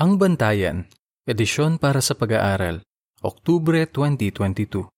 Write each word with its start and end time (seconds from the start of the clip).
Ang 0.00 0.16
Bantayan, 0.16 0.88
edisyon 1.28 1.76
para 1.76 2.00
sa 2.00 2.16
pag-aaral, 2.16 2.80
Oktubre 3.20 3.84
2022. 3.84 4.88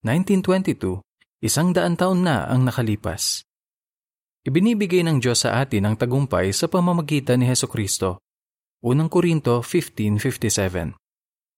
1922, 0.00 1.04
isang 1.44 1.68
daan 1.76 1.92
taon 1.92 2.24
na 2.24 2.48
ang 2.48 2.64
nakalipas. 2.64 3.44
Ibinibigay 4.48 5.04
ng 5.04 5.20
Diyos 5.20 5.44
sa 5.44 5.60
atin 5.60 5.92
ang 5.92 6.00
tagumpay 6.00 6.56
sa 6.56 6.72
pamamagitan 6.72 7.44
ni 7.44 7.52
Heso 7.52 7.68
Kristo. 7.68 8.24
Unang 8.80 9.12
Korinto 9.12 9.60
15.57 9.60 10.96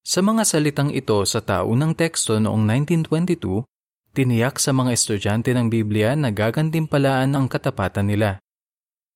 Sa 0.02 0.20
mga 0.26 0.42
salitang 0.42 0.90
ito 0.90 1.22
sa 1.22 1.38
taunang 1.38 1.94
teksto 1.94 2.42
noong 2.42 2.66
1922, 3.06 3.62
tiniyak 4.10 4.58
sa 4.58 4.74
mga 4.74 4.90
estudyante 4.90 5.54
ng 5.54 5.70
Biblia 5.70 6.18
na 6.18 6.34
gagantimpalaan 6.34 7.30
ang 7.38 7.46
katapatan 7.46 8.10
nila. 8.10 8.42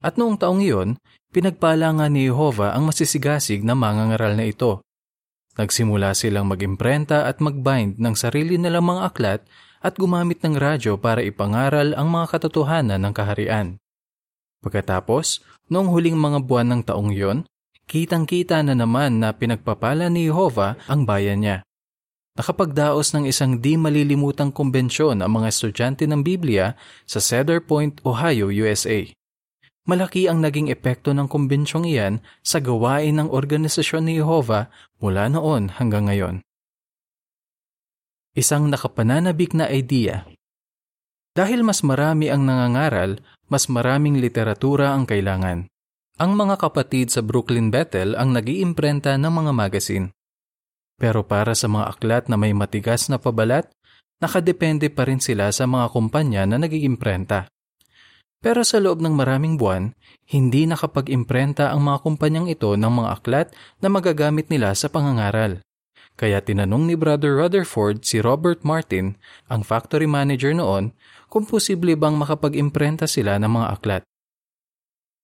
At 0.07 0.15
noong 0.15 0.39
taong 0.39 0.63
iyon, 0.63 1.03
pinagpala 1.37 1.93
nga 2.01 2.09
ni 2.09 2.33
Jehovah 2.33 2.73
ang 2.73 2.89
masisigasig 2.89 3.61
na 3.61 3.77
mangangaral 3.77 4.33
na 4.41 4.49
ito. 4.49 4.81
Nagsimula 5.61 6.17
silang 6.17 6.49
mag-imprenta 6.49 7.29
at 7.29 7.45
mag-bind 7.45 8.01
ng 8.01 8.17
sarili 8.17 8.57
nilang 8.57 8.89
mga 8.89 9.13
aklat 9.13 9.41
at 9.85 10.01
gumamit 10.01 10.41
ng 10.41 10.57
radyo 10.57 10.97
para 10.97 11.21
ipangaral 11.21 11.93
ang 11.93 12.09
mga 12.09 12.33
katotohanan 12.33 13.05
ng 13.05 13.13
kaharian. 13.13 13.77
Pagkatapos, 14.65 15.45
noong 15.69 15.93
huling 15.93 16.17
mga 16.17 16.41
buwan 16.49 16.73
ng 16.73 16.83
taong 16.89 17.13
iyon, 17.13 17.45
kitang-kita 17.85 18.65
na 18.65 18.73
naman 18.73 19.21
na 19.21 19.37
pinagpapala 19.37 20.09
ni 20.09 20.33
Jehovah 20.33 20.81
ang 20.89 21.05
bayan 21.05 21.45
niya. 21.45 21.57
Nakapagdaos 22.41 23.13
ng 23.13 23.29
isang 23.29 23.61
di 23.61 23.77
malilimutang 23.77 24.53
kumbensyon 24.53 25.21
ang 25.21 25.37
mga 25.37 25.53
estudyante 25.53 26.09
ng 26.09 26.25
Biblia 26.25 26.77
sa 27.05 27.21
Cedar 27.21 27.61
Point, 27.61 28.01
Ohio, 28.09 28.49
USA. 28.49 29.05
Malaki 29.87 30.27
ang 30.27 30.43
naging 30.43 30.67
epekto 30.67 31.15
ng 31.15 31.31
kumbensyong 31.31 31.87
iyan 31.87 32.19
sa 32.43 32.59
gawain 32.59 33.23
ng 33.23 33.31
Organisasyon 33.31 34.11
ni 34.11 34.19
Jehovah 34.19 34.67
mula 34.99 35.31
noon 35.31 35.71
hanggang 35.79 36.11
ngayon. 36.11 36.43
Isang 38.35 38.67
nakapananabik 38.67 39.55
na 39.55 39.71
idea. 39.71 40.27
Dahil 41.39 41.63
mas 41.63 41.87
marami 41.87 42.29
ang 42.29 42.43
nangangaral, 42.43 43.23
mas 43.47 43.71
maraming 43.71 44.19
literatura 44.19 44.91
ang 44.91 45.07
kailangan. 45.07 45.71
Ang 46.19 46.33
mga 46.35 46.59
kapatid 46.59 47.15
sa 47.15 47.23
Brooklyn 47.23 47.71
Bethel 47.71 48.19
ang 48.19 48.35
nag-iimprenta 48.35 49.15
ng 49.15 49.33
mga 49.33 49.53
magazine. 49.55 50.07
Pero 50.97 51.29
para 51.29 51.53
sa 51.53 51.69
mga 51.69 51.93
aklat 51.95 52.25
na 52.27 52.41
may 52.41 52.57
matigas 52.57 53.07
na 53.13 53.21
pabalat, 53.21 53.69
nakadepende 54.19 54.89
pa 54.89 55.05
rin 55.05 55.21
sila 55.21 55.53
sa 55.53 55.69
mga 55.69 55.93
kumpanya 55.93 56.43
na 56.49 56.57
nag-iimprenta. 56.57 57.53
Pero 58.45 58.63
sa 58.63 58.79
loob 58.79 59.01
ng 59.01 59.17
maraming 59.17 59.57
buwan, 59.57 59.97
hindi 60.29 60.69
nakapag-imprenta 60.69 61.73
ang 61.73 61.87
mga 61.87 61.99
kumpanyang 62.05 62.47
ito 62.51 62.75
ng 62.77 62.93
mga 62.93 63.09
aklat 63.19 63.49
na 63.81 63.89
magagamit 63.89 64.53
nila 64.53 64.77
sa 64.77 64.93
pangangaral. 64.93 65.65
Kaya 66.17 66.41
tinanong 66.41 66.89
ni 66.89 66.95
Brother 66.97 67.37
Rutherford 67.37 68.09
si 68.09 68.25
Robert 68.25 68.65
Martin, 68.65 69.21
ang 69.53 69.61
factory 69.61 70.09
manager 70.09 70.57
noon, 70.57 70.97
kung 71.29 71.45
posible 71.45 71.93
bang 71.93 72.17
makapag-imprenta 72.17 73.05
sila 73.05 73.37
ng 73.37 73.53
mga 73.53 73.69
aklat. 73.77 74.03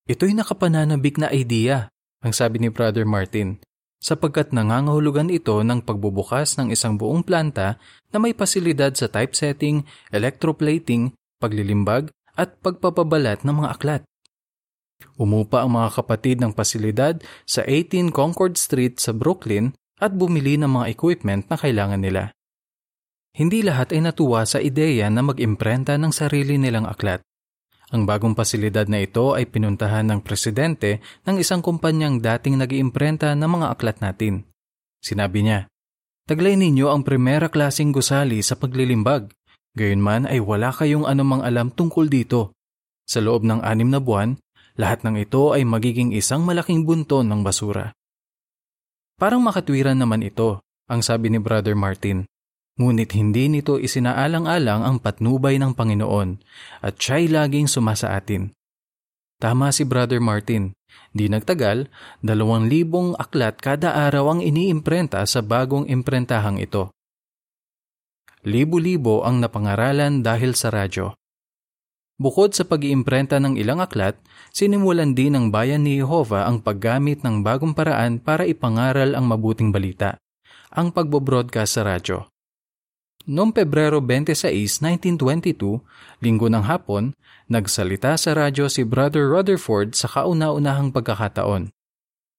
Ito'y 0.05 0.37
nakapananabik 0.37 1.17
na 1.17 1.33
idea, 1.33 1.89
ang 2.21 2.37
sabi 2.37 2.61
ni 2.61 2.69
Brother 2.69 3.09
Martin, 3.09 3.63
sapagkat 4.03 4.51
nangangahulugan 4.51 5.31
ito 5.31 5.55
ng 5.63 5.87
pagbubukas 5.87 6.59
ng 6.59 6.75
isang 6.75 6.99
buong 6.99 7.23
planta 7.23 7.79
na 8.11 8.19
may 8.19 8.35
pasilidad 8.35 8.93
sa 8.99 9.07
typesetting, 9.07 9.87
electroplating, 10.11 11.15
paglilimbag, 11.39 12.11
at 12.39 12.59
pagpapabalat 12.61 13.45
ng 13.45 13.55
mga 13.63 13.69
aklat. 13.75 14.03
Umupa 15.19 15.67
ang 15.67 15.77
mga 15.77 15.89
kapatid 15.99 16.41
ng 16.41 16.55
pasilidad 16.55 17.21
sa 17.45 17.67
18 17.67 18.15
Concord 18.15 18.57
Street 18.57 18.97
sa 18.97 19.13
Brooklyn 19.13 19.77
at 19.99 20.15
bumili 20.15 20.57
ng 20.59 20.71
mga 20.71 20.87
equipment 20.91 21.47
na 21.51 21.57
kailangan 21.59 22.01
nila. 22.01 22.35
Hindi 23.33 23.65
lahat 23.65 23.97
ay 23.97 24.05
natuwa 24.05 24.45
sa 24.45 24.61
ideya 24.61 25.09
na 25.09 25.25
mag-imprenta 25.25 25.97
ng 25.97 26.13
sarili 26.13 26.61
nilang 26.61 26.85
aklat. 26.85 27.25
Ang 27.93 28.09
bagong 28.09 28.33
pasilidad 28.33 28.89
na 28.89 29.05
ito 29.05 29.37
ay 29.37 29.49
pinuntahan 29.49 30.09
ng 30.09 30.21
presidente 30.25 31.05
ng 31.29 31.37
isang 31.37 31.61
kumpanyang 31.61 32.21
dating 32.25 32.57
nag-iimprenta 32.57 33.37
ng 33.37 33.49
mga 33.49 33.67
aklat 33.73 34.01
natin. 34.01 34.49
Sinabi 35.01 35.45
niya, 35.45 35.69
Taglay 36.23 36.55
ninyo 36.57 36.89
ang 36.89 37.03
primera 37.03 37.51
klasing 37.51 37.91
gusali 37.91 38.41
sa 38.41 38.57
paglilimbag. 38.57 39.29
Gayunman 39.73 40.29
ay 40.29 40.41
wala 40.45 40.69
kayong 40.69 41.09
anumang 41.09 41.41
alam 41.41 41.73
tungkol 41.73 42.13
dito. 42.13 42.53
Sa 43.09 43.25
loob 43.25 43.45
ng 43.45 43.65
anim 43.65 43.89
na 43.89 43.99
buwan, 43.99 44.37
lahat 44.77 45.05
ng 45.05 45.21
ito 45.21 45.53
ay 45.53 45.65
magiging 45.65 46.13
isang 46.13 46.45
malaking 46.45 46.85
bunton 46.85 47.29
ng 47.29 47.41
basura. 47.41 47.93
Parang 49.17 49.41
makatwiran 49.45 49.97
naman 49.97 50.25
ito, 50.25 50.61
ang 50.89 51.01
sabi 51.01 51.33
ni 51.33 51.41
Brother 51.41 51.77
Martin. 51.77 52.29
Ngunit 52.81 53.13
hindi 53.13 53.53
nito 53.53 53.77
isinaalang-alang 53.77 54.81
ang 54.81 54.97
patnubay 54.97 55.61
ng 55.61 55.77
Panginoon 55.77 56.41
at 56.81 56.97
siya'y 56.97 57.29
laging 57.29 57.69
sumasa 57.69 58.17
atin. 58.17 58.53
Tama 59.37 59.75
si 59.75 59.85
Brother 59.85 60.23
Martin. 60.25 60.73
Di 61.13 61.29
nagtagal, 61.29 61.93
dalawang 62.25 62.69
libong 62.73 63.13
aklat 63.21 63.61
kada 63.61 63.93
araw 64.09 64.37
ang 64.37 64.41
iniimprenta 64.41 65.21
sa 65.29 65.45
bagong 65.45 65.85
imprentahang 65.89 66.61
ito. 66.61 66.93
Libo-libo 68.43 69.23
ang 69.23 69.39
napangaralan 69.39 70.27
dahil 70.27 70.59
sa 70.59 70.75
radyo. 70.75 71.15
Bukod 72.19 72.59
sa 72.59 72.67
pag-iimprenta 72.67 73.39
ng 73.39 73.55
ilang 73.55 73.79
aklat, 73.79 74.19
sinimulan 74.51 75.15
din 75.15 75.39
ng 75.39 75.55
bayan 75.55 75.87
ni 75.87 76.03
Jehovah 76.03 76.51
ang 76.51 76.59
paggamit 76.59 77.23
ng 77.23 77.47
bagong 77.47 77.71
paraan 77.71 78.19
para 78.19 78.43
ipangaral 78.43 79.15
ang 79.15 79.31
mabuting 79.31 79.71
balita, 79.71 80.19
ang 80.75 80.91
pagbo-broadcast 80.91 81.79
sa 81.79 81.87
radyo. 81.87 82.27
Noong 83.31 83.55
Pebrero 83.55 84.03
26, 84.03 84.83
1922, 85.23 85.79
linggo 86.19 86.51
ng 86.51 86.67
hapon, 86.67 87.15
nagsalita 87.47 88.19
sa 88.19 88.35
radyo 88.35 88.67
si 88.67 88.83
Brother 88.83 89.31
Rutherford 89.31 89.95
sa 89.95 90.11
kauna-unahang 90.11 90.91
pagkakataon. 90.91 91.71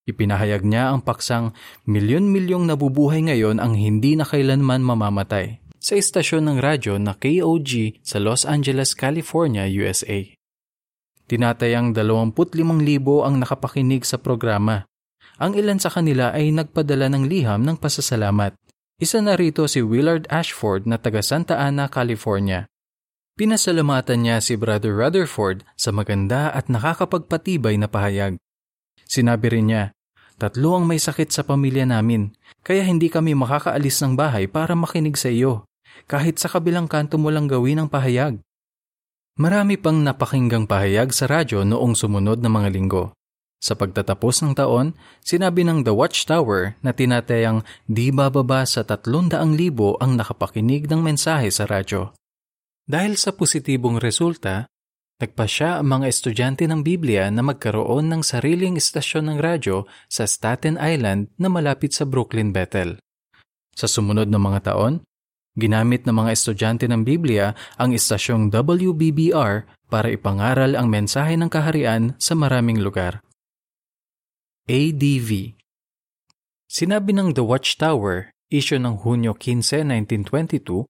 Ipinahayag 0.03 0.67
niya 0.67 0.91
ang 0.91 0.99
paksang 0.99 1.55
milyon-milyong 1.87 2.67
nabubuhay 2.67 3.23
ngayon 3.23 3.63
ang 3.63 3.79
hindi 3.79 4.19
na 4.19 4.27
kailanman 4.27 4.83
mamamatay 4.83 5.62
sa 5.83 5.99
istasyon 5.99 6.47
ng 6.47 6.57
radyo 6.63 6.95
na 6.95 7.11
KOG 7.11 7.99
sa 7.99 8.23
Los 8.23 8.47
Angeles, 8.47 8.95
California, 8.95 9.67
USA. 9.67 10.23
Tinatayang 11.27 11.91
25,000 11.91 13.27
ang 13.27 13.35
nakapakinig 13.43 14.07
sa 14.07 14.15
programa. 14.15 14.87
Ang 15.43 15.59
ilan 15.59 15.83
sa 15.83 15.91
kanila 15.91 16.31
ay 16.31 16.55
nagpadala 16.55 17.11
ng 17.11 17.27
liham 17.27 17.67
ng 17.67 17.75
pasasalamat. 17.75 18.55
Isa 18.95 19.19
na 19.19 19.35
rito 19.35 19.67
si 19.67 19.83
Willard 19.83 20.23
Ashford 20.31 20.87
na 20.87 20.95
taga 20.95 21.19
Santa 21.19 21.59
Ana, 21.59 21.91
California. 21.91 22.71
Pinasalamatan 23.35 24.23
niya 24.23 24.37
si 24.39 24.55
Brother 24.55 24.95
Rutherford 24.95 25.67
sa 25.75 25.91
maganda 25.91 26.53
at 26.53 26.71
nakakapagpatibay 26.71 27.75
na 27.75 27.91
pahayag. 27.91 28.39
Sinabi 29.03 29.51
rin 29.51 29.67
niya, 29.67 29.83
Tatlo 30.37 30.79
ang 30.79 30.85
may 30.85 31.01
sakit 31.01 31.29
sa 31.33 31.41
pamilya 31.43 31.83
namin, 31.83 32.31
kaya 32.61 32.85
hindi 32.85 33.09
kami 33.09 33.33
makakaalis 33.33 34.01
ng 34.05 34.13
bahay 34.13 34.45
para 34.45 34.77
makinig 34.77 35.17
sa 35.17 35.29
iyo, 35.29 35.65
kahit 36.05 36.39
sa 36.39 36.51
kabilang 36.51 36.85
kanto 36.85 37.15
mo 37.17 37.33
lang 37.33 37.45
gawin 37.47 37.83
ang 37.83 37.89
pahayag. 37.89 38.39
Marami 39.33 39.81
pang 39.81 39.97
napakinggang 39.97 40.69
pahayag 40.69 41.09
sa 41.09 41.25
radyo 41.25 41.65
noong 41.65 41.97
sumunod 41.97 42.37
na 42.37 42.53
mga 42.53 42.69
linggo. 42.69 43.17
Sa 43.63 43.79
pagtatapos 43.79 44.43
ng 44.43 44.53
taon, 44.59 44.91
sinabi 45.23 45.63
ng 45.63 45.87
The 45.87 45.95
Watchtower 45.95 46.75
na 46.83 46.91
tinatayang 46.91 47.63
di 47.87 48.11
bababa 48.11 48.67
sa 48.67 48.83
300,000 48.83 49.39
ang 50.03 50.11
nakapakinig 50.19 50.91
ng 50.91 50.99
mensahe 50.99 51.47
sa 51.47 51.63
radyo. 51.63 52.11
Dahil 52.83 53.15
sa 53.15 53.31
positibong 53.31 54.03
resulta, 54.03 54.67
nagpasya 55.23 55.79
ang 55.79 55.87
mga 55.95 56.11
estudyante 56.11 56.67
ng 56.67 56.83
Biblia 56.83 57.31
na 57.31 57.39
magkaroon 57.39 58.11
ng 58.11 58.21
sariling 58.21 58.75
istasyon 58.75 59.31
ng 59.31 59.37
radyo 59.39 59.87
sa 60.11 60.27
Staten 60.27 60.75
Island 60.75 61.31
na 61.39 61.47
malapit 61.47 61.95
sa 61.95 62.03
Brooklyn 62.03 62.51
Bethel. 62.51 62.99
Sa 63.71 63.87
sumunod 63.87 64.27
na 64.27 64.43
mga 64.43 64.75
taon, 64.75 65.07
ginamit 65.53 66.05
ng 66.05 66.15
mga 66.17 66.31
estudyante 66.33 66.85
ng 66.89 67.05
Biblia 67.05 67.53
ang 67.77 67.93
istasyong 67.93 68.49
WBBR 68.49 69.69
para 69.89 70.09
ipangaral 70.09 70.73
ang 70.73 70.89
mensahe 70.89 71.37
ng 71.37 71.49
kaharian 71.49 72.17
sa 72.17 72.33
maraming 72.33 72.81
lugar. 72.81 73.21
ADV 74.65 75.53
Sinabi 76.65 77.13
ng 77.13 77.37
The 77.37 77.45
Watchtower, 77.45 78.33
issue 78.49 78.81
ng 78.81 79.05
Hunyo 79.05 79.37
15, 79.37 79.85
1922, 80.25 80.89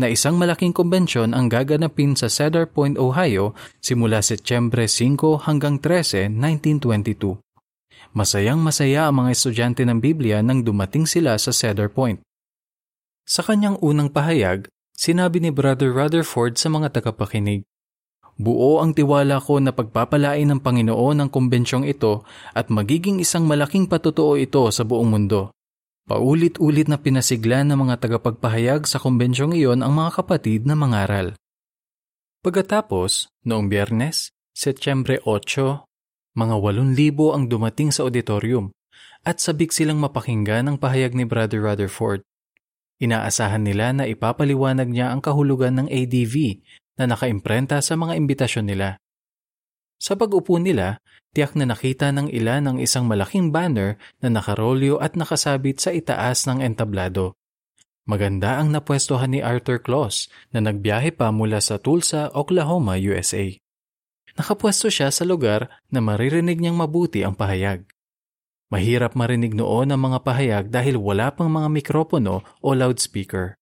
na 0.00 0.08
isang 0.08 0.40
malaking 0.40 0.72
konbensyon 0.72 1.36
ang 1.36 1.52
gaganapin 1.52 2.16
sa 2.16 2.32
Cedar 2.32 2.64
Point, 2.66 2.96
Ohio 2.96 3.52
simula 3.78 4.24
Setyembre 4.24 4.88
5 4.88 5.46
hanggang 5.46 5.78
13, 5.78 6.32
1922. 6.32 7.38
Masayang 8.16 8.60
masaya 8.60 9.08
ang 9.08 9.24
mga 9.24 9.30
estudyante 9.32 9.82
ng 9.84 10.00
Biblia 10.00 10.40
nang 10.40 10.64
dumating 10.64 11.04
sila 11.04 11.36
sa 11.36 11.52
Cedar 11.52 11.92
Point. 11.92 12.20
Sa 13.22 13.46
kanyang 13.46 13.78
unang 13.78 14.10
pahayag, 14.10 14.66
sinabi 14.92 15.38
ni 15.38 15.54
Brother 15.54 15.94
Rutherford 15.94 16.58
sa 16.58 16.66
mga 16.66 16.98
tagapakinig, 16.98 17.62
buo 18.34 18.82
ang 18.82 18.90
tiwala 18.96 19.38
ko 19.38 19.62
na 19.62 19.70
pagpapalain 19.70 20.50
ng 20.50 20.58
Panginoon 20.58 21.22
ang 21.22 21.30
kumbensyong 21.30 21.86
ito 21.86 22.26
at 22.50 22.66
magiging 22.72 23.22
isang 23.22 23.46
malaking 23.46 23.86
patutuo 23.86 24.34
ito 24.34 24.66
sa 24.74 24.82
buong 24.82 25.06
mundo. 25.06 25.54
Paulit-ulit 26.02 26.90
na 26.90 26.98
pinasigla 26.98 27.62
ng 27.62 27.78
mga 27.78 28.02
tagapagpahayag 28.02 28.90
sa 28.90 28.98
kumbensyong 28.98 29.54
iyon 29.54 29.86
ang 29.86 29.94
mga 29.94 30.18
kapatid 30.18 30.66
na 30.66 30.74
mangaral. 30.74 31.38
Pagkatapos, 32.42 33.30
noong 33.46 33.70
biyernes, 33.70 34.34
Setyembre 34.50 35.22
8, 35.22 35.86
mga 36.34 36.54
8,000 36.58 37.38
ang 37.38 37.44
dumating 37.46 37.94
sa 37.94 38.02
auditorium 38.02 38.74
at 39.22 39.38
sabik 39.38 39.70
silang 39.70 40.02
mapakinggan 40.02 40.66
ang 40.66 40.76
pahayag 40.80 41.14
ni 41.14 41.22
Brother 41.22 41.62
Rutherford. 41.62 42.26
Inaasahan 43.02 43.66
nila 43.66 43.90
na 43.90 44.06
ipapaliwanag 44.06 44.86
niya 44.86 45.10
ang 45.10 45.18
kahulugan 45.18 45.74
ng 45.74 45.88
ADV 45.90 46.62
na 47.02 47.10
nakaimprenta 47.10 47.82
sa 47.82 47.98
mga 47.98 48.14
imbitasyon 48.14 48.70
nila. 48.70 49.02
Sa 49.98 50.14
pag-upo 50.14 50.62
nila, 50.62 51.02
tiyak 51.34 51.58
na 51.58 51.66
nakita 51.66 52.14
ng 52.14 52.30
ilan 52.30 52.62
ang 52.70 52.78
isang 52.78 53.10
malaking 53.10 53.50
banner 53.50 53.98
na 54.22 54.30
nakarolyo 54.30 55.02
at 55.02 55.18
nakasabit 55.18 55.82
sa 55.82 55.90
itaas 55.90 56.46
ng 56.46 56.62
entablado. 56.62 57.34
Maganda 58.06 58.58
ang 58.58 58.70
napwestohan 58.70 59.34
ni 59.34 59.42
Arthur 59.42 59.82
Claus 59.82 60.30
na 60.54 60.62
nagbiyahe 60.62 61.14
pa 61.14 61.30
mula 61.34 61.58
sa 61.58 61.78
Tulsa, 61.82 62.30
Oklahoma, 62.34 62.98
USA. 62.98 63.46
Nakapwesto 64.38 64.90
siya 64.90 65.10
sa 65.14 65.22
lugar 65.22 65.70
na 65.90 65.98
maririnig 66.02 66.58
niyang 66.58 66.78
mabuti 66.78 67.22
ang 67.22 67.34
pahayag. 67.34 67.86
Mahirap 68.72 69.12
marinig 69.12 69.52
noon 69.52 69.92
ang 69.92 70.00
mga 70.00 70.18
pahayag 70.24 70.64
dahil 70.72 70.96
wala 70.96 71.28
pang 71.28 71.52
mga 71.52 71.68
mikropono 71.68 72.40
o 72.64 72.72
loudspeaker. 72.72 73.60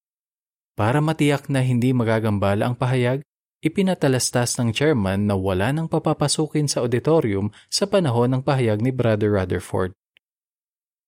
Para 0.78 1.02
matiyak 1.02 1.50
na 1.50 1.66
hindi 1.66 1.90
magagambala 1.90 2.70
ang 2.70 2.78
pahayag, 2.78 3.26
ipinatalastas 3.58 4.54
ng 4.62 4.70
chairman 4.70 5.26
na 5.26 5.34
wala 5.34 5.74
nang 5.74 5.90
papapasukin 5.90 6.70
sa 6.70 6.86
auditorium 6.86 7.50
sa 7.66 7.90
panahon 7.90 8.38
ng 8.38 8.42
pahayag 8.46 8.78
ni 8.78 8.94
Brother 8.94 9.34
Rutherford. 9.34 9.98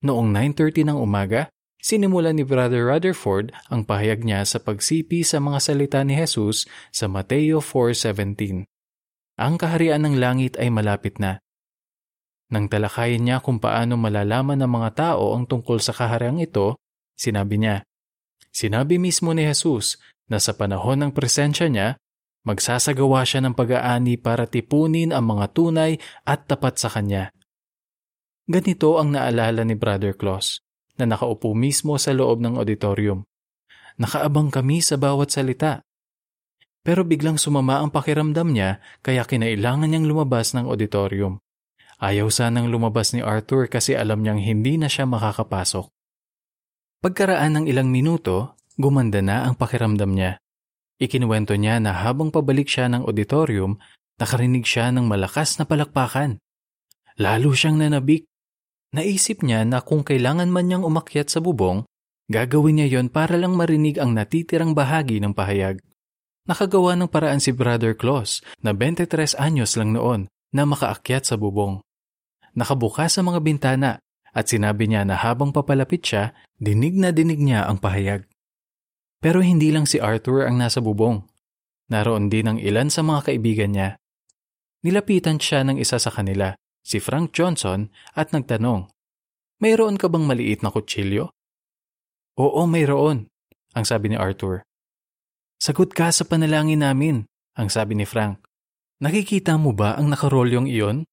Noong 0.02 0.34
9.30 0.34 0.90
ng 0.90 0.98
umaga, 0.98 1.46
sinimula 1.78 2.34
ni 2.34 2.42
Brother 2.42 2.90
Rutherford 2.90 3.54
ang 3.70 3.86
pahayag 3.86 4.26
niya 4.26 4.42
sa 4.42 4.58
pagsipi 4.58 5.22
sa 5.22 5.38
mga 5.38 5.62
salita 5.62 6.02
ni 6.02 6.18
Jesus 6.18 6.66
sa 6.90 7.06
Mateo 7.06 7.62
4.17. 7.62 8.66
Ang 9.38 9.54
kaharian 9.62 10.02
ng 10.02 10.18
langit 10.18 10.58
ay 10.58 10.74
malapit 10.74 11.22
na. 11.22 11.38
Nang 12.52 12.68
talakayin 12.68 13.24
niya 13.24 13.40
kung 13.40 13.56
paano 13.56 13.96
malalaman 13.96 14.60
ng 14.60 14.68
mga 14.68 14.90
tao 14.92 15.32
ang 15.32 15.48
tungkol 15.48 15.80
sa 15.80 15.96
kahariang 15.96 16.36
ito, 16.36 16.76
sinabi 17.16 17.56
niya, 17.56 17.80
Sinabi 18.52 19.00
mismo 19.00 19.32
ni 19.32 19.48
Jesus 19.48 19.96
na 20.28 20.36
sa 20.36 20.52
panahon 20.52 21.00
ng 21.00 21.10
presensya 21.16 21.72
niya, 21.72 21.96
Magsasagawa 22.42 23.22
siya 23.22 23.38
ng 23.46 23.54
pag-aani 23.54 24.18
para 24.18 24.50
tipunin 24.50 25.14
ang 25.14 25.30
mga 25.30 25.54
tunay 25.54 25.94
at 26.26 26.50
tapat 26.50 26.74
sa 26.74 26.90
kanya. 26.90 27.30
Ganito 28.50 28.98
ang 28.98 29.14
naalala 29.14 29.62
ni 29.62 29.78
Brother 29.78 30.18
Claus 30.18 30.58
na 30.98 31.06
nakaupo 31.06 31.54
mismo 31.54 31.94
sa 32.02 32.10
loob 32.10 32.42
ng 32.42 32.58
auditorium. 32.58 33.22
Nakaabang 34.02 34.50
kami 34.50 34.82
sa 34.82 34.98
bawat 34.98 35.30
salita. 35.30 35.86
Pero 36.82 37.06
biglang 37.06 37.38
sumama 37.38 37.78
ang 37.78 37.94
pakiramdam 37.94 38.50
niya 38.50 38.82
kaya 39.06 39.22
kinailangan 39.22 39.86
niyang 39.86 40.10
lumabas 40.10 40.50
ng 40.58 40.66
auditorium. 40.66 41.38
Ayaw 42.02 42.34
sanang 42.34 42.66
lumabas 42.66 43.14
ni 43.14 43.22
Arthur 43.22 43.70
kasi 43.70 43.94
alam 43.94 44.26
niyang 44.26 44.42
hindi 44.42 44.74
na 44.74 44.90
siya 44.90 45.06
makakapasok. 45.06 45.86
Pagkaraan 46.98 47.62
ng 47.62 47.64
ilang 47.70 47.94
minuto, 47.94 48.58
gumanda 48.74 49.22
na 49.22 49.46
ang 49.46 49.54
pakiramdam 49.54 50.10
niya. 50.10 50.42
Ikinuwento 50.98 51.54
niya 51.54 51.78
na 51.78 51.94
habang 51.94 52.34
pabalik 52.34 52.66
siya 52.66 52.90
ng 52.90 53.06
auditorium, 53.06 53.78
nakarinig 54.18 54.66
siya 54.66 54.90
ng 54.90 55.06
malakas 55.06 55.62
na 55.62 55.64
palakpakan. 55.66 56.42
Lalo 57.22 57.54
siyang 57.54 57.78
nanabik. 57.78 58.26
Naisip 58.98 59.46
niya 59.46 59.62
na 59.62 59.78
kung 59.78 60.02
kailangan 60.02 60.50
man 60.50 60.66
niyang 60.66 60.82
umakyat 60.82 61.30
sa 61.30 61.38
bubong, 61.38 61.86
gagawin 62.26 62.82
niya 62.82 62.98
yon 62.98 63.14
para 63.14 63.38
lang 63.38 63.54
marinig 63.54 64.02
ang 64.02 64.10
natitirang 64.10 64.74
bahagi 64.74 65.22
ng 65.22 65.38
pahayag. 65.38 65.78
Nakagawa 66.50 66.98
ng 66.98 67.06
paraan 67.06 67.38
si 67.38 67.54
Brother 67.54 67.94
Claus 67.94 68.42
na 68.58 68.74
23 68.74 69.38
anyos 69.38 69.78
lang 69.78 69.94
noon 69.94 70.26
na 70.50 70.66
makaakyat 70.66 71.30
sa 71.30 71.38
bubong. 71.38 71.78
Nakabukas 72.52 73.16
sa 73.16 73.22
mga 73.24 73.40
bintana 73.40 74.02
at 74.32 74.48
sinabi 74.48 74.88
niya 74.88 75.04
na 75.04 75.16
habang 75.20 75.52
papalapit 75.52 76.04
siya, 76.04 76.32
dinig 76.56 76.96
na 76.96 77.12
dinig 77.12 77.40
niya 77.40 77.68
ang 77.68 77.80
pahayag. 77.80 78.24
Pero 79.20 79.44
hindi 79.44 79.70
lang 79.70 79.84
si 79.84 80.00
Arthur 80.00 80.48
ang 80.48 80.58
nasa 80.58 80.80
bubong. 80.80 81.24
Naroon 81.92 82.32
din 82.32 82.48
ang 82.48 82.58
ilan 82.58 82.88
sa 82.88 83.04
mga 83.04 83.30
kaibigan 83.30 83.76
niya. 83.76 84.00
Nilapitan 84.82 85.38
siya 85.38 85.62
ng 85.62 85.78
isa 85.78 86.00
sa 86.00 86.10
kanila, 86.10 86.56
si 86.82 86.98
Frank 86.98 87.36
Johnson, 87.36 87.92
at 88.16 88.34
nagtanong, 88.34 88.90
Mayroon 89.62 89.94
ka 89.94 90.10
bang 90.10 90.26
maliit 90.26 90.66
na 90.66 90.74
kutsilyo? 90.74 91.30
Oo, 92.34 92.66
mayroon, 92.66 93.30
ang 93.78 93.84
sabi 93.86 94.10
ni 94.10 94.18
Arthur. 94.18 94.66
Sagot 95.62 95.94
ka 95.94 96.10
sa 96.10 96.26
panalangin 96.26 96.82
namin, 96.82 97.30
ang 97.54 97.70
sabi 97.70 97.94
ni 97.94 98.02
Frank. 98.02 98.42
Nakikita 98.98 99.54
mo 99.54 99.70
ba 99.70 99.94
ang 99.94 100.10
nakarolyong 100.10 100.66
iyon? 100.66 101.06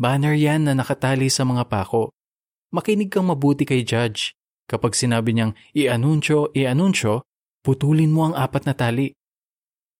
Banner 0.00 0.32
yan 0.32 0.64
na 0.64 0.72
nakatali 0.72 1.28
sa 1.28 1.44
mga 1.44 1.68
pako. 1.68 2.16
Makinig 2.72 3.12
kang 3.12 3.28
mabuti 3.28 3.68
kay 3.68 3.84
Judge. 3.84 4.32
Kapag 4.64 4.96
sinabi 4.96 5.36
niyang 5.36 5.52
i-anunsyo, 5.76 6.56
i-anunsyo, 6.56 7.28
putulin 7.60 8.08
mo 8.08 8.32
ang 8.32 8.34
apat 8.38 8.64
na 8.64 8.72
tali. 8.72 9.12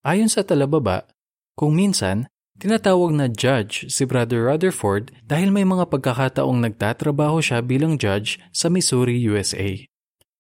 Ayon 0.01 0.33
sa 0.33 0.41
talababa, 0.41 1.05
kung 1.53 1.77
minsan, 1.77 2.33
tinatawag 2.57 3.13
na 3.13 3.29
judge 3.29 3.93
si 3.93 4.09
Brother 4.09 4.49
Rutherford 4.49 5.13
dahil 5.29 5.53
may 5.53 5.69
mga 5.69 5.93
pagkakataong 5.93 6.57
nagtatrabaho 6.65 7.45
siya 7.45 7.61
bilang 7.61 8.01
judge 8.01 8.41
sa 8.55 8.73
Missouri, 8.73 9.21
USA. 9.29 9.77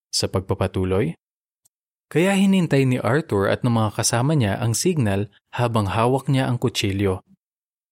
Sa 0.08 0.32
pagpapatuloy, 0.32 1.12
kaya 2.08 2.32
hinintay 2.34 2.88
ni 2.88 2.96
Arthur 3.02 3.52
at 3.52 3.60
ng 3.60 3.70
mga 3.70 3.90
kasama 4.00 4.32
niya 4.32 4.56
ang 4.58 4.72
signal 4.72 5.28
habang 5.52 5.90
hawak 5.90 6.26
niya 6.32 6.48
ang 6.48 6.56
kutsilyo. 6.56 7.20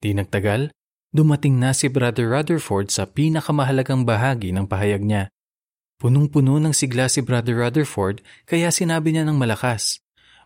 Di 0.00 0.14
nagtagal, 0.16 0.72
dumating 1.12 1.56
na 1.56 1.72
si 1.72 1.88
Brother 1.88 2.28
Rutherford 2.28 2.92
sa 2.92 3.08
pinakamahalagang 3.08 4.04
bahagi 4.04 4.52
ng 4.52 4.68
pahayag 4.68 5.04
niya. 5.04 5.32
Punong-puno 5.98 6.62
ng 6.62 6.70
sigla 6.70 7.10
si 7.10 7.24
Brother 7.24 7.58
Rutherford 7.58 8.22
kaya 8.46 8.70
sinabi 8.70 9.16
niya 9.16 9.26
ng 9.26 9.34
malakas, 9.34 9.98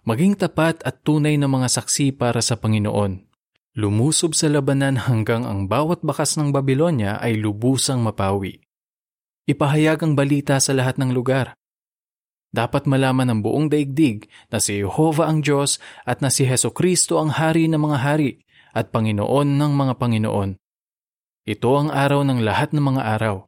Maging 0.02 0.34
tapat 0.34 0.82
at 0.82 1.06
tunay 1.06 1.38
na 1.38 1.46
mga 1.46 1.70
saksi 1.70 2.18
para 2.18 2.42
sa 2.42 2.58
Panginoon. 2.58 3.22
Lumusob 3.78 4.34
sa 4.34 4.50
labanan 4.50 4.98
hanggang 4.98 5.46
ang 5.46 5.70
bawat 5.70 6.02
bakas 6.02 6.34
ng 6.34 6.50
Babylonia 6.50 7.22
ay 7.22 7.38
lubusang 7.38 8.02
mapawi. 8.02 8.58
Ipahayag 9.46 10.02
ang 10.02 10.12
balita 10.18 10.58
sa 10.58 10.74
lahat 10.74 10.98
ng 10.98 11.14
lugar. 11.14 11.54
Dapat 12.50 12.90
malaman 12.90 13.30
ng 13.30 13.40
buong 13.46 13.70
daigdig 13.70 14.26
na 14.50 14.58
si 14.58 14.82
Jehovah 14.82 15.30
ang 15.30 15.40
Diyos 15.40 15.78
at 16.02 16.18
na 16.18 16.28
si 16.28 16.44
Heso 16.44 16.74
Kristo 16.74 17.22
ang 17.22 17.32
Hari 17.32 17.70
ng 17.70 17.78
mga 17.78 17.98
hari 18.02 18.42
at 18.72 18.92
Panginoon 18.92 19.60
ng 19.60 19.72
mga 19.76 19.94
Panginoon. 20.00 20.56
Ito 21.48 21.70
ang 21.76 21.88
araw 21.92 22.24
ng 22.26 22.40
lahat 22.44 22.72
ng 22.72 22.84
mga 22.84 23.02
araw. 23.18 23.46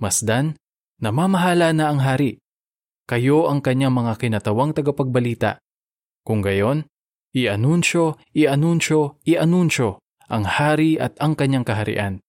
Masdan, 0.00 0.56
Namamahala 1.02 1.74
na 1.74 1.90
ang 1.90 1.98
hari. 1.98 2.38
Kayo 3.10 3.50
ang 3.50 3.58
kanyang 3.58 3.90
mga 3.90 4.22
kinatawang 4.22 4.70
tagapagbalita. 4.70 5.58
Kung 6.22 6.46
gayon, 6.46 6.86
i-anunsyo, 7.34 8.22
i-anunsyo, 8.30 9.18
i-anunsyo 9.26 9.98
ang 10.30 10.46
hari 10.46 11.02
at 11.02 11.18
ang 11.18 11.34
kanyang 11.34 11.66
kaharian. 11.66 12.22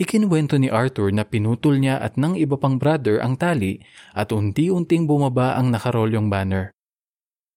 Ikinuwento 0.00 0.56
ni 0.56 0.72
Arthur 0.72 1.12
na 1.12 1.28
pinutol 1.28 1.84
niya 1.84 2.00
at 2.00 2.16
ng 2.16 2.40
iba 2.40 2.56
pang 2.56 2.80
brother 2.80 3.20
ang 3.20 3.36
tali 3.36 3.84
at 4.16 4.32
unti-unting 4.32 5.04
bumaba 5.04 5.60
ang 5.60 5.68
nakarolyong 5.68 6.32
banner. 6.32 6.72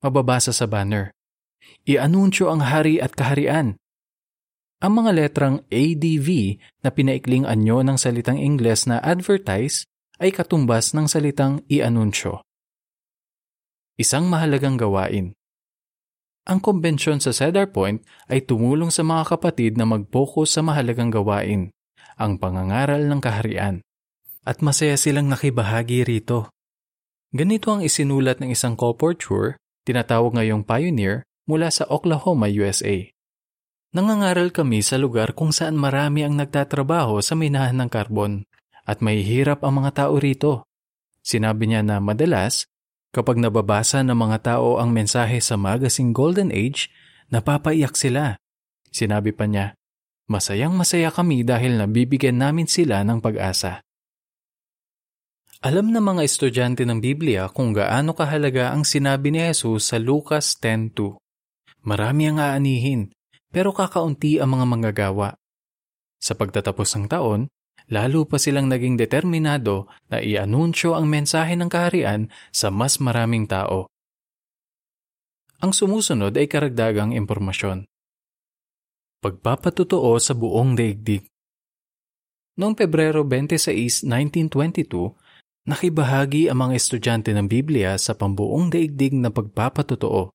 Mababasa 0.04 0.52
sa 0.52 0.68
banner, 0.68 1.16
I-anunsyo 1.88 2.52
ang 2.52 2.62
hari 2.66 3.00
at 3.00 3.16
kaharian. 3.16 3.80
Ang 4.78 4.94
mga 5.02 5.12
letrang 5.18 5.56
ADV 5.74 6.60
na 6.86 6.90
pinaikling 6.94 7.50
anyo 7.50 7.82
ng 7.82 7.98
salitang 7.98 8.38
Ingles 8.38 8.86
na 8.86 9.02
advertise 9.02 9.90
ay 10.22 10.30
katumbas 10.30 10.94
ng 10.94 11.10
salitang 11.10 11.66
i-anunsyo. 11.66 12.46
Isang 13.98 14.30
mahalagang 14.30 14.78
gawain. 14.78 15.34
Ang 16.48 16.62
konbensyon 16.62 17.18
sa 17.20 17.34
Cedar 17.34 17.74
Point 17.74 18.06
ay 18.30 18.46
tumulong 18.46 18.94
sa 18.94 19.02
mga 19.04 19.36
kapatid 19.36 19.76
na 19.76 19.84
mag-focus 19.84 20.56
sa 20.56 20.62
mahalagang 20.64 21.10
gawain, 21.10 21.74
ang 22.16 22.40
pangangaral 22.40 23.04
ng 23.04 23.20
kaharian. 23.20 23.84
At 24.48 24.64
masaya 24.64 24.96
silang 24.96 25.28
nakibahagi 25.28 26.08
rito. 26.08 26.48
Ganito 27.36 27.68
ang 27.74 27.84
isinulat 27.84 28.40
ng 28.40 28.56
isang 28.56 28.80
colporteur, 28.80 29.60
tinatawag 29.84 30.40
ngayong 30.40 30.64
pioneer, 30.64 31.28
mula 31.48 31.72
sa 31.72 31.88
Oklahoma, 31.88 32.52
USA. 32.52 33.08
Nangangaral 33.96 34.52
kami 34.52 34.84
sa 34.84 35.00
lugar 35.00 35.32
kung 35.32 35.56
saan 35.56 35.80
marami 35.80 36.28
ang 36.28 36.36
nagtatrabaho 36.36 37.24
sa 37.24 37.34
minahan 37.34 37.80
ng 37.82 37.90
karbon 37.90 38.44
at 38.84 39.00
may 39.00 39.24
hirap 39.24 39.64
ang 39.64 39.82
mga 39.82 40.06
tao 40.06 40.20
rito. 40.20 40.68
Sinabi 41.24 41.72
niya 41.72 41.82
na 41.82 42.04
madalas, 42.04 42.68
kapag 43.16 43.40
nababasa 43.40 44.04
ng 44.04 44.16
mga 44.16 44.38
tao 44.44 44.78
ang 44.78 44.92
mensahe 44.92 45.40
sa 45.40 45.56
magazine 45.56 46.12
Golden 46.12 46.52
Age, 46.52 46.92
napapaiyak 47.32 47.96
sila. 47.96 48.38
Sinabi 48.92 49.32
pa 49.32 49.48
niya, 49.48 49.76
Masayang 50.28 50.76
masaya 50.76 51.08
kami 51.08 51.48
dahil 51.48 51.80
nabibigyan 51.80 52.36
namin 52.36 52.68
sila 52.68 53.00
ng 53.08 53.24
pag-asa. 53.24 53.80
Alam 55.64 55.96
na 55.96 56.04
mga 56.04 56.22
estudyante 56.28 56.84
ng 56.84 57.00
Biblia 57.00 57.48
kung 57.48 57.72
gaano 57.72 58.12
kahalaga 58.12 58.76
ang 58.76 58.84
sinabi 58.84 59.32
ni 59.32 59.40
Jesus 59.42 59.90
sa 59.90 59.98
Lucas 59.98 60.60
10.2. 60.60 61.27
Marami 61.88 62.28
ang 62.28 62.44
aanihin, 62.44 63.16
pero 63.48 63.72
kakaunti 63.72 64.44
ang 64.44 64.60
mga 64.60 64.66
manggagawa. 64.68 65.40
Sa 66.20 66.36
pagtatapos 66.36 66.92
ng 67.00 67.08
taon, 67.08 67.42
lalo 67.88 68.28
pa 68.28 68.36
silang 68.36 68.68
naging 68.68 69.00
determinado 69.00 69.88
na 70.12 70.20
i-anunsyo 70.20 71.00
ang 71.00 71.08
mensahe 71.08 71.56
ng 71.56 71.72
kaharian 71.72 72.28
sa 72.52 72.68
mas 72.68 73.00
maraming 73.00 73.48
tao. 73.48 73.88
Ang 75.64 75.72
sumusunod 75.72 76.36
ay 76.36 76.52
karagdagang 76.52 77.16
impormasyon. 77.16 77.88
Pagpapatutuo 79.24 80.20
sa 80.20 80.36
buong 80.36 80.76
daigdig. 80.76 81.26
Noong 82.60 82.76
Pebrero 82.76 83.24
26, 83.24 84.04
1922, 84.06 85.16
Nakibahagi 85.68 86.48
ang 86.48 86.64
mga 86.64 86.80
estudyante 86.80 87.36
ng 87.36 87.44
Biblia 87.44 88.00
sa 88.00 88.16
pambuong 88.16 88.72
daigdig 88.72 89.12
na 89.12 89.28
pagpapatotoo. 89.28 90.32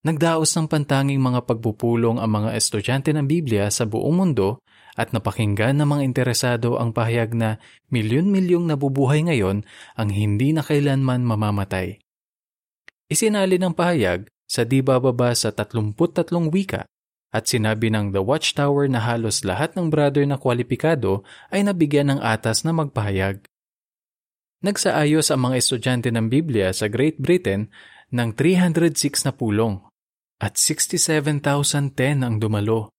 Nagdaos 0.00 0.48
ng 0.56 0.64
pantanging 0.64 1.20
mga 1.20 1.44
pagpupulong 1.44 2.16
ang 2.16 2.32
mga 2.32 2.56
estudyante 2.56 3.12
ng 3.12 3.28
Biblia 3.28 3.68
sa 3.68 3.84
buong 3.84 4.16
mundo 4.16 4.64
at 4.96 5.12
napakinggan 5.12 5.76
ng 5.76 5.84
mga 5.84 6.02
interesado 6.08 6.80
ang 6.80 6.96
pahayag 6.96 7.36
na 7.36 7.60
milyon-milyong 7.92 8.64
nabubuhay 8.64 9.28
ngayon 9.28 9.60
ang 10.00 10.08
hindi 10.08 10.56
na 10.56 10.64
kailanman 10.64 11.20
mamamatay. 11.28 12.00
Isinali 13.12 13.60
ng 13.60 13.76
pahayag 13.76 14.24
sa 14.48 14.64
di 14.64 14.80
bababa 14.80 15.36
sa 15.36 15.52
33 15.52 16.48
wika 16.48 16.88
at 17.28 17.44
sinabi 17.44 17.92
ng 17.92 18.16
The 18.16 18.24
Watchtower 18.24 18.88
na 18.88 19.04
halos 19.04 19.44
lahat 19.44 19.76
ng 19.76 19.92
brother 19.92 20.24
na 20.24 20.40
kwalipikado 20.40 21.28
ay 21.52 21.60
nabigyan 21.60 22.16
ng 22.16 22.20
atas 22.24 22.64
na 22.64 22.72
magpahayag. 22.72 23.44
Nagsaayos 24.64 25.28
ang 25.28 25.52
mga 25.52 25.60
estudyante 25.60 26.08
ng 26.08 26.32
Biblia 26.32 26.72
sa 26.72 26.88
Great 26.88 27.20
Britain 27.20 27.68
ng 28.10 28.32
306 28.32 29.28
na 29.28 29.32
pulong 29.36 29.89
at 30.40 30.56
67,010 30.56 32.24
ang 32.24 32.40
dumalo. 32.40 32.90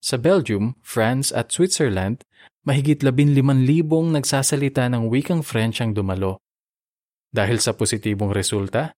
Sa 0.00 0.16
Belgium, 0.16 0.76
France 0.80 1.32
at 1.32 1.52
Switzerland, 1.52 2.24
mahigit 2.64 3.00
15,000 3.00 4.16
nagsasalita 4.16 4.88
ng 4.92 5.08
wikang 5.08 5.40
French 5.44 5.80
ang 5.80 5.96
dumalo. 5.96 6.40
Dahil 7.32 7.60
sa 7.60 7.76
positibong 7.76 8.32
resulta, 8.32 8.96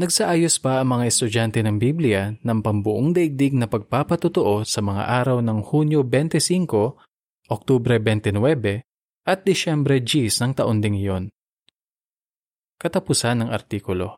nagsaayos 0.00 0.56
pa 0.60 0.80
ang 0.80 0.98
mga 0.98 1.04
estudyante 1.08 1.60
ng 1.60 1.76
Biblia 1.76 2.32
ng 2.40 2.58
pambuong 2.64 3.12
daigdig 3.12 3.56
na 3.56 3.68
pagpapatutuo 3.68 4.64
sa 4.64 4.80
mga 4.80 5.04
araw 5.04 5.44
ng 5.44 5.68
Hunyo 5.68 6.00
25, 6.04 7.52
Oktubre 7.52 7.96
29 8.00 8.84
at 9.28 9.44
Disyembre 9.44 10.00
10 10.00 10.32
ng 10.32 10.52
taon 10.56 10.80
ding 10.80 10.96
iyon. 10.96 11.28
Katapusan 12.80 13.44
ng 13.44 13.50
artikulo. 13.52 14.16